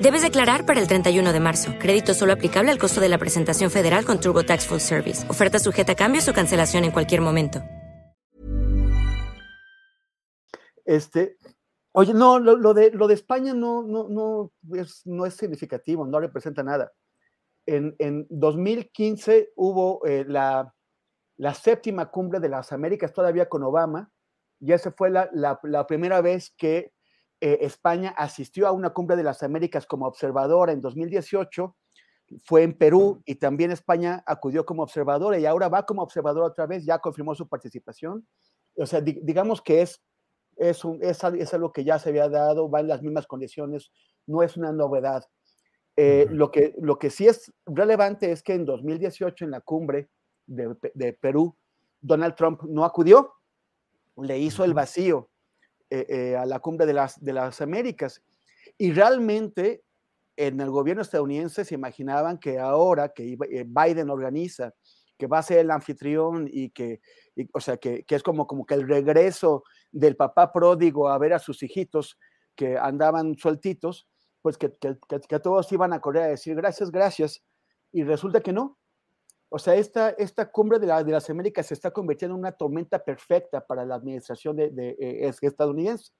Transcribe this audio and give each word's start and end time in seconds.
Debes 0.00 0.22
declarar 0.22 0.64
para 0.64 0.80
el 0.80 0.86
31 0.86 1.32
de 1.32 1.40
marzo. 1.40 1.72
Crédito 1.80 2.14
solo 2.14 2.32
aplicable 2.32 2.70
al 2.70 2.78
costo 2.78 3.00
de 3.00 3.08
la 3.08 3.18
presentación 3.18 3.68
federal 3.68 4.04
con 4.04 4.20
TurboTax 4.20 4.68
Full 4.68 4.78
Service. 4.78 5.28
Oferta 5.28 5.58
sujeta 5.58 5.92
a 5.92 5.96
cambios 5.96 6.28
o 6.28 6.32
cancelación 6.32 6.84
en 6.84 6.92
cualquier 6.92 7.20
momento. 7.20 7.58
Este, 10.84 11.36
oye, 11.90 12.14
no, 12.14 12.38
lo, 12.38 12.74
de, 12.74 12.92
lo 12.92 13.08
de 13.08 13.14
España 13.14 13.54
no, 13.54 13.82
no, 13.82 14.08
no, 14.08 14.52
es, 14.78 15.02
no 15.04 15.26
es 15.26 15.34
significativo, 15.34 16.06
no 16.06 16.20
representa 16.20 16.62
nada. 16.62 16.92
En, 17.66 17.96
en 17.98 18.24
2015 18.30 19.50
hubo 19.56 20.06
eh, 20.06 20.24
la, 20.28 20.72
la 21.38 21.54
séptima 21.54 22.08
cumbre 22.08 22.38
de 22.38 22.48
las 22.48 22.70
Américas, 22.70 23.12
todavía 23.12 23.48
con 23.48 23.64
Obama, 23.64 24.12
y 24.60 24.72
esa 24.72 24.92
fue 24.92 25.10
la, 25.10 25.28
la 25.32 25.86
primera 25.88 26.20
vez 26.20 26.54
que 26.56 26.92
eh, 27.40 27.58
España 27.62 28.14
asistió 28.16 28.66
a 28.66 28.72
una 28.72 28.90
cumbre 28.90 29.16
de 29.16 29.22
las 29.22 29.42
Américas 29.42 29.86
como 29.86 30.06
observadora 30.06 30.72
en 30.72 30.80
2018, 30.80 31.76
fue 32.44 32.62
en 32.62 32.76
Perú 32.76 33.22
y 33.24 33.36
también 33.36 33.70
España 33.70 34.22
acudió 34.26 34.66
como 34.66 34.82
observadora 34.82 35.38
y 35.38 35.46
ahora 35.46 35.68
va 35.68 35.86
como 35.86 36.02
observadora 36.02 36.46
otra 36.46 36.66
vez, 36.66 36.84
ya 36.84 36.98
confirmó 36.98 37.34
su 37.34 37.48
participación. 37.48 38.26
O 38.76 38.86
sea, 38.86 39.00
di, 39.00 39.18
digamos 39.22 39.62
que 39.62 39.82
es, 39.82 40.02
es, 40.56 40.84
un, 40.84 40.98
es, 41.02 41.22
es, 41.22 41.54
algo 41.54 41.72
que 41.72 41.84
ya 41.84 41.98
se 41.98 42.10
había 42.10 42.28
dado, 42.28 42.68
va 42.68 42.80
en 42.80 42.88
las 42.88 43.02
mismas 43.02 43.26
condiciones, 43.26 43.90
no 44.26 44.42
es 44.42 44.56
una 44.56 44.72
novedad. 44.72 45.24
Eh, 45.96 46.26
uh 46.26 46.30
-huh. 46.30 46.34
lo, 46.34 46.50
que, 46.50 46.74
lo 46.78 46.98
que 46.98 47.10
sí 47.10 47.26
es 47.26 47.52
relevante 47.66 48.30
es 48.30 48.42
que 48.42 48.54
en 48.54 48.64
2018, 48.64 49.44
en 49.44 49.50
la 49.52 49.60
cumbre 49.60 50.10
de, 50.46 50.76
de 50.94 51.12
Perú, 51.14 51.56
Donald 52.00 52.34
Trump 52.34 52.62
no 52.64 52.84
acudió, 52.84 53.32
le 54.16 54.38
hizo 54.38 54.64
el 54.64 54.74
vacío 54.74 55.30
eh, 55.90 56.06
eh, 56.08 56.36
a 56.36 56.46
la 56.46 56.60
cumbre 56.60 56.86
de 56.86 56.92
las, 56.92 57.22
de 57.22 57.32
las 57.32 57.60
Américas. 57.60 58.22
Y 58.76 58.92
realmente 58.92 59.82
en 60.36 60.60
el 60.60 60.70
gobierno 60.70 61.02
estadounidense 61.02 61.64
se 61.64 61.74
imaginaban 61.74 62.38
que 62.38 62.58
ahora 62.58 63.08
que 63.08 63.32
eh, 63.32 63.64
Biden 63.66 64.10
organiza, 64.10 64.72
que 65.18 65.26
va 65.26 65.38
a 65.38 65.42
ser 65.42 65.58
el 65.58 65.70
anfitrión 65.70 66.48
y 66.50 66.70
que, 66.70 67.00
o 67.52 67.60
sea, 67.60 67.76
que, 67.76 68.04
que, 68.04 68.14
es 68.14 68.22
como, 68.22 68.46
como 68.46 68.64
que 68.64 68.74
el 68.74 68.86
regreso 68.86 69.64
del 69.90 70.14
papá 70.14 70.52
pródigo 70.52 71.08
a 71.08 71.18
ver 71.18 71.32
a 71.32 71.40
sus 71.40 71.62
hijitos 71.62 72.18
que 72.54 72.78
andaban 72.78 73.36
sueltitos, 73.36 74.06
pues 74.42 74.56
que, 74.56 74.72
que, 74.78 74.96
que 75.28 75.40
todos 75.40 75.72
iban 75.72 75.92
a 75.92 76.00
correr 76.00 76.22
a 76.22 76.28
decir 76.28 76.54
gracias, 76.54 76.90
gracias. 76.90 77.42
Y 77.90 78.04
resulta 78.04 78.40
que 78.40 78.52
no, 78.52 78.77
o 79.50 79.58
sea, 79.58 79.76
esta, 79.76 80.10
esta 80.10 80.50
cumbre 80.50 80.78
de, 80.78 80.86
la, 80.86 81.02
de, 81.02 81.12
las 81.12 81.28
Américas 81.30 81.66
se 81.66 81.74
está 81.74 81.90
convirtiendo 81.90 82.34
en 82.34 82.40
una 82.40 82.52
tormenta 82.52 82.98
perfecta 82.98 83.64
para 83.64 83.84
la 83.86 83.94
administración 83.94 84.56
de, 84.56 84.70
de, 84.70 84.90
eh, 85.00 85.32
estadounidense. 85.40 86.12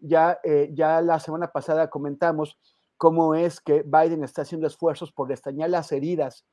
Ya, 0.00 0.38
eh, 0.42 0.70
ya 0.72 1.00
la 1.02 1.20
semana 1.20 1.52
pasada 1.52 1.90
comentamos 1.90 2.58
cómo 2.96 3.34
es 3.34 3.60
que 3.60 3.82
Biden 3.82 4.24
está 4.24 4.42
haciendo 4.42 4.66
esfuerzos 4.66 5.12
por 5.12 5.28
destañar 5.28 5.70
las 5.70 5.92
heridas 5.92 6.46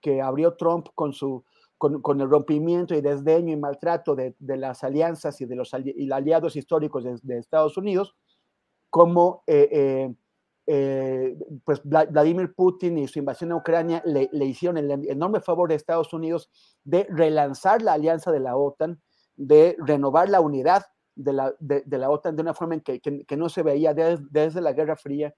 que 0.00 0.22
abrió 0.22 0.54
Trump 0.54 0.88
con, 0.94 1.12
su, 1.12 1.44
con, 1.76 2.00
con 2.00 2.20
el 2.20 2.30
rompimiento 2.30 2.94
y 2.94 3.02
desdeño 3.02 3.52
y 3.52 3.56
maltrato 3.56 4.14
de, 4.14 4.34
de 4.38 4.56
las 4.56 4.82
alianzas 4.82 5.40
y 5.40 5.46
de 5.46 5.56
los 5.56 5.74
ali 5.74 5.94
y 5.96 6.10
aliados 6.10 6.56
históricos 6.56 7.04
de, 7.04 7.38
Estados 7.38 7.76
Unidos, 7.76 8.16
como 8.88 9.42
eh, 9.46 10.14
eh, 10.66 11.36
pues 11.64 11.80
Vladimir 11.84 12.54
Putin 12.54 12.98
y 12.98 13.08
su 13.08 13.18
invasión 13.18 13.52
a 13.52 13.56
Ucrania 13.56 14.02
le, 14.04 14.28
hicieron 14.44 14.78
el 14.78 14.90
enorme 15.08 15.40
favor 15.40 15.68
de 15.68 15.76
Estados 15.76 16.12
Unidos 16.12 16.50
de 16.84 17.06
relanzar 17.08 17.82
la 17.82 17.92
alianza 17.92 18.32
de 18.32 18.40
la 18.40 18.56
OTAN, 18.56 19.00
de 19.36 19.76
renovar 19.78 20.28
la 20.28 20.40
unidad 20.40 20.84
de 21.14 21.32
la, 21.32 21.54
de, 21.60 21.84
la 21.98 22.10
OTAN 22.10 22.36
de 22.36 22.42
una 22.42 22.54
forma 22.54 22.74
en 22.74 22.80
que, 22.80 23.00
que, 23.00 23.24
que 23.24 23.36
no 23.36 23.48
se 23.48 23.62
veía 23.62 23.94
desde, 23.94 24.24
desde, 24.30 24.60
la 24.60 24.72
Guerra 24.72 24.96
Fría, 24.96 25.34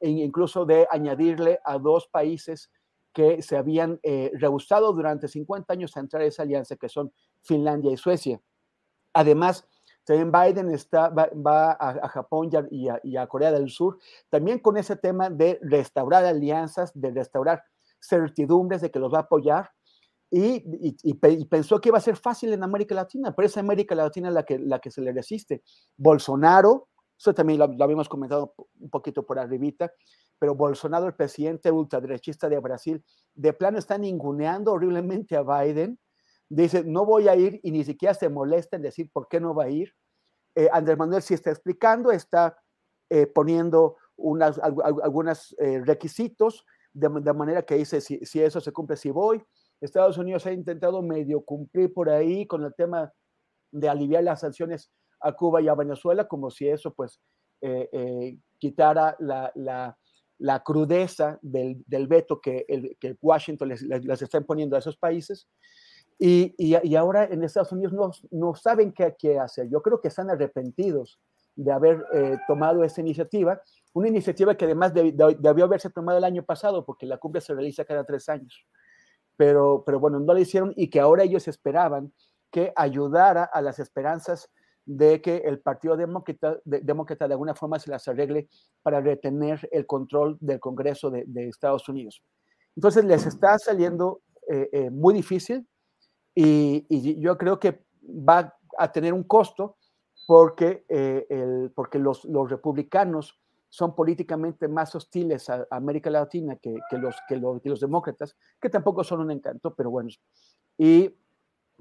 e 0.00 0.10
incluso 0.10 0.66
de 0.66 0.86
añadirle 0.90 1.60
a 1.64 1.78
dos 1.78 2.08
países 2.08 2.70
que 3.12 3.42
se 3.42 3.56
habían 3.56 4.00
eh, 4.02 4.30
rehusado 4.34 4.92
durante 4.92 5.28
50 5.28 5.72
años 5.72 5.96
a 5.96 6.00
entrar 6.00 6.22
a 6.22 6.26
esa 6.26 6.42
alianza, 6.42 6.76
que 6.76 6.88
son 6.88 7.12
Finlandia 7.42 7.92
y 7.92 7.96
Suecia. 7.96 8.40
Además, 9.12 9.66
también 10.04 10.32
Biden 10.32 10.70
está, 10.70 11.08
va, 11.08 11.76
a, 11.78 12.08
Japón 12.08 12.50
y 12.50 12.88
a, 12.88 13.00
y, 13.02 13.16
a, 13.16 13.26
Corea 13.26 13.52
del 13.52 13.70
Sur, 13.70 13.98
también 14.30 14.58
con 14.58 14.76
ese 14.76 14.96
tema 14.96 15.30
de 15.30 15.58
restaurar 15.62 16.24
alianzas, 16.24 16.90
de 16.94 17.10
restaurar 17.10 17.62
certidumbres 18.00 18.80
de 18.80 18.90
que 18.90 18.98
los 18.98 19.12
va 19.12 19.18
a 19.18 19.22
apoyar. 19.22 19.70
Y, 20.30 21.14
pensó 21.44 21.80
que 21.80 21.90
iba 21.90 21.98
a 21.98 22.00
ser 22.00 22.16
fácil 22.16 22.52
en 22.52 22.62
América 22.62 22.94
Latina, 22.94 23.34
pero 23.34 23.46
es 23.46 23.56
América 23.56 23.94
Latina 23.94 24.30
la 24.30 24.44
que, 24.44 24.58
la 24.58 24.78
que 24.78 24.90
se 24.90 25.02
le 25.02 25.12
resiste. 25.12 25.62
Bolsonaro, 25.96 26.88
eso 27.18 27.34
también 27.34 27.58
lo, 27.58 27.66
lo 27.66 27.84
habíamos 27.84 28.08
comentado 28.08 28.54
un 28.80 28.90
poquito 28.90 29.24
por 29.24 29.38
arribita, 29.38 29.92
pero 30.38 30.54
Bolsonaro, 30.54 31.06
el 31.06 31.14
presidente 31.14 31.70
ultraderechista 31.70 32.48
de 32.48 32.58
Brasil, 32.58 33.04
de 33.34 33.52
plano 33.52 33.78
está 33.78 33.98
ninguneando 33.98 34.72
horriblemente 34.72 35.36
a 35.36 35.42
Biden, 35.42 35.98
dice, 36.56 36.84
no 36.84 37.06
voy 37.06 37.28
a 37.28 37.36
ir 37.36 37.60
y 37.62 37.70
ni 37.70 37.84
siquiera 37.84 38.14
se 38.14 38.28
molesta 38.28 38.76
en 38.76 38.82
decir 38.82 39.10
por 39.12 39.28
qué 39.28 39.40
no 39.40 39.54
va 39.54 39.64
a 39.64 39.70
ir. 39.70 39.94
Eh, 40.54 40.68
Andrés 40.70 40.98
Manuel 40.98 41.22
sí 41.22 41.34
está 41.34 41.50
explicando, 41.50 42.10
está 42.12 42.58
eh, 43.08 43.26
poniendo 43.26 43.96
unas, 44.16 44.58
algunos 44.58 45.56
eh, 45.58 45.80
requisitos 45.84 46.66
de, 46.92 47.08
de, 47.08 47.32
manera 47.32 47.62
que 47.62 47.76
dice, 47.76 48.00
si, 48.02 48.18
si, 48.26 48.42
eso 48.42 48.60
se 48.60 48.72
cumple, 48.72 48.96
si 48.96 49.10
voy. 49.10 49.42
Estados 49.80 50.18
Unidos 50.18 50.46
ha 50.46 50.52
intentado 50.52 51.00
medio 51.02 51.40
cumplir 51.42 51.92
por 51.92 52.10
ahí 52.10 52.46
con 52.46 52.62
el 52.64 52.74
tema 52.74 53.12
de 53.70 53.88
aliviar 53.88 54.22
las 54.22 54.40
sanciones 54.40 54.92
a 55.20 55.32
Cuba 55.32 55.62
y 55.62 55.68
a 55.68 55.74
Venezuela, 55.74 56.28
como 56.28 56.50
si 56.50 56.68
eso 56.68 56.92
pues 56.92 57.18
eh, 57.62 58.36
quitara 58.58 59.16
la, 59.20 59.50
la, 59.54 59.96
la, 60.38 60.62
crudeza 60.62 61.38
del, 61.40 61.82
del 61.86 62.06
veto 62.08 62.40
que, 62.40 62.66
el, 62.68 62.96
que 63.00 63.16
Washington 63.22 63.68
les, 63.70 63.82
les, 63.82 64.04
les 64.04 64.22
está 64.22 64.36
imponiendo 64.36 64.76
a 64.76 64.80
esos 64.80 64.98
países. 64.98 65.48
Y, 66.18 66.54
y, 66.56 66.76
y, 66.88 66.96
ahora 66.96 67.24
en 67.24 67.42
Estados 67.42 67.72
Unidos 67.72 67.92
no, 67.92 68.10
no 68.30 68.54
saben 68.54 68.92
qué, 68.92 69.14
qué, 69.18 69.38
hacer. 69.38 69.68
Yo 69.68 69.82
creo 69.82 70.00
que 70.00 70.08
están 70.08 70.30
arrepentidos 70.30 71.18
de 71.56 71.72
haber 71.72 72.04
eh, 72.12 72.38
tomado 72.46 72.84
esa 72.84 73.00
iniciativa, 73.00 73.60
una 73.92 74.08
iniciativa 74.08 74.54
que 74.56 74.64
además 74.64 74.94
de, 74.94 75.12
de, 75.12 75.36
debió 75.38 75.64
haberse 75.64 75.90
tomado 75.90 76.18
el 76.18 76.24
año 76.24 76.44
pasado, 76.44 76.84
porque 76.84 77.06
la 77.06 77.18
cumbre 77.18 77.40
se 77.40 77.54
realiza 77.54 77.84
cada 77.84 78.04
tres 78.04 78.28
años. 78.28 78.66
Pero, 79.36 79.82
pero 79.84 79.98
bueno, 79.98 80.20
no 80.20 80.32
lo 80.32 80.38
hicieron 80.38 80.72
y 80.76 80.88
que 80.88 81.00
ahora 81.00 81.24
ellos 81.24 81.48
esperaban 81.48 82.12
que 82.50 82.72
ayudara 82.76 83.44
a 83.44 83.60
las 83.60 83.78
esperanzas 83.78 84.50
de 84.84 85.20
que 85.22 85.38
el 85.38 85.60
Partido 85.60 85.96
Demócrata 85.96 86.58
de, 86.64 86.80
Demócrata 86.80 87.26
de 87.26 87.34
alguna 87.34 87.54
forma 87.54 87.78
se 87.78 87.90
las 87.90 88.06
arregle 88.08 88.48
para 88.82 89.00
retener 89.00 89.68
el 89.72 89.86
control 89.86 90.36
del 90.40 90.60
Congreso 90.60 91.10
de, 91.10 91.24
de 91.26 91.48
Estados 91.48 91.88
Unidos. 91.88 92.22
Entonces 92.76 93.04
les 93.04 93.26
está 93.26 93.58
saliendo 93.58 94.22
eh, 94.48 94.68
eh, 94.72 94.90
muy 94.90 95.14
difícil, 95.14 95.66
y, 96.34 96.86
y, 96.88 97.20
yo 97.20 97.36
creo 97.36 97.58
que 97.58 97.84
va 98.02 98.56
a 98.78 98.92
tener 98.92 99.12
un 99.12 99.24
costo 99.24 99.76
porque, 100.26 100.84
eh, 100.88 101.26
el, 101.28 101.72
porque 101.74 101.98
los, 101.98 102.24
los, 102.24 102.50
republicanos 102.50 103.38
son 103.68 103.94
políticamente 103.94 104.68
más 104.68 104.94
hostiles 104.94 105.48
a, 105.50 105.66
América 105.70 106.10
Latina 106.10 106.56
que, 106.56 106.74
que, 106.88 106.98
los, 106.98 107.16
que, 107.28 107.36
los, 107.36 107.60
que, 107.60 107.68
los, 107.68 107.80
demócratas, 107.80 108.36
que 108.60 108.70
tampoco 108.70 109.04
son 109.04 109.20
un 109.20 109.30
encanto, 109.30 109.74
pero 109.74 109.90
bueno. 109.90 110.10
Y, 110.78 111.14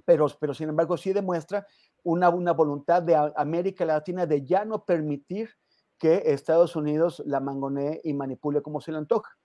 pero, 0.06 0.27
pero 0.39 0.53
sin 0.53 0.69
embargo 0.69 0.98
sí 0.98 1.13
demuestra 1.13 1.65
una, 2.03 2.30
una 2.30 2.53
voluntad 2.53 3.03
de 3.03 3.15
América 3.36 3.86
Latina 3.86 4.25
de 4.25 4.44
ya 4.44 4.65
no 4.65 4.83
permitir 4.83 5.50
que 5.98 6.24
Estados 6.25 6.75
Unidos 6.75 7.21
la 7.25 7.39
mangonee 7.39 8.01
y 8.03 8.13
manipule 8.13 8.62
como 8.62 8.81
se 8.81 8.92
le 8.92 8.98
antoja. 8.98 9.38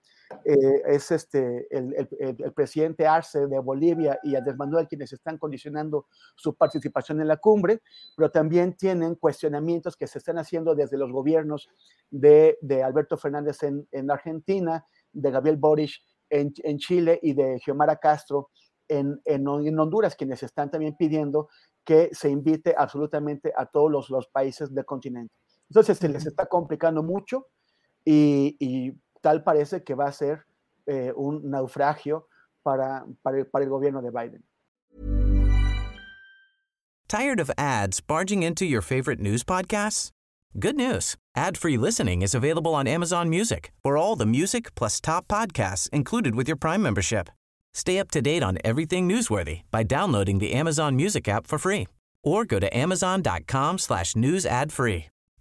Eh, 0.43 0.81
es 0.85 1.11
este, 1.11 1.67
el, 1.69 2.53
presidente 2.53 3.07
Arce 3.07 3.47
de 3.47 3.59
Bolivia 3.59 4.19
y 4.23 4.35
Andrés 4.35 4.57
Manuel 4.57 4.87
quienes 4.87 5.13
están 5.13 5.37
condicionando 5.37 6.07
su 6.35 6.53
participación 6.55 7.21
en 7.21 7.29
la 7.29 7.37
cumbre, 7.37 7.81
pero 8.15 8.29
también 8.29 8.75
tienen 8.75 9.15
cuestionamientos 9.15 9.95
que 9.95 10.07
se 10.07 10.17
están 10.17 10.37
haciendo 10.37 10.75
desde 10.75 10.97
los 10.97 11.11
gobiernos 11.11 11.69
de, 12.11 12.57
Alberto 12.83 13.17
Fernández 13.17 13.63
en, 13.63 14.11
Argentina, 14.11 14.85
de 15.13 15.31
Gabriel 15.31 15.57
Boric 15.57 15.91
en, 16.29 16.77
Chile 16.77 17.19
y 17.21 17.33
de 17.33 17.59
Xiomara 17.59 17.95
Castro 17.95 18.49
en, 18.89 19.47
Honduras, 19.47 20.15
quienes 20.15 20.43
están 20.43 20.69
también 20.69 20.95
pidiendo 20.97 21.47
que 21.85 22.09
se 22.11 22.29
invite 22.29 22.75
absolutamente 22.77 23.53
a 23.55 23.65
todos 23.65 24.09
los, 24.09 24.27
países 24.27 24.73
del 24.73 24.85
continente. 24.85 25.33
Entonces 25.69 25.97
se 25.97 26.09
les 26.09 26.25
está 26.25 26.45
complicando 26.47 27.01
mucho 27.01 27.47
y 28.03 28.93
tal 29.21 29.43
parece 29.43 29.83
que 29.83 29.95
va 29.95 30.07
a 30.07 30.11
ser 30.11 30.45
eh, 30.85 31.11
un 31.15 31.49
naufragio 31.49 32.27
para, 32.63 33.05
para, 33.23 33.45
para 33.45 33.63
el 33.63 33.69
gobierno 33.69 34.01
de 34.01 34.11
Biden. 34.11 34.43
Tired 37.07 37.39
of 37.39 37.49
ads 37.57 38.01
barging 38.01 38.43
into 38.43 38.65
your 38.65 38.81
favorite 38.81 39.19
news 39.21 39.43
podcasts? 39.43 40.11
Good 40.59 40.75
news. 40.75 41.15
Ad-free 41.35 41.77
listening 41.77 42.21
is 42.21 42.35
available 42.35 42.73
on 42.73 42.87
Amazon 42.87 43.29
Music 43.29 43.71
for 43.83 43.95
all 43.95 44.15
the 44.15 44.25
music 44.25 44.75
plus 44.75 44.99
top 44.99 45.27
podcasts 45.27 45.89
included 45.91 46.35
with 46.35 46.47
your 46.47 46.57
Prime 46.57 46.81
membership. 46.81 47.29
Stay 47.73 47.99
up 47.99 48.11
to 48.11 48.21
date 48.21 48.43
on 48.43 48.57
everything 48.65 49.07
newsworthy 49.07 49.61
by 49.71 49.83
downloading 49.83 50.39
the 50.39 50.53
Amazon 50.53 50.95
Music 50.95 51.27
app 51.29 51.47
for 51.47 51.57
free 51.57 51.87
or 52.23 52.43
go 52.43 52.59
to 52.59 52.75
amazon.com 52.75 53.77
slash 53.77 54.15
news 54.15 54.45
ad 54.45 54.73
free. 54.73 55.07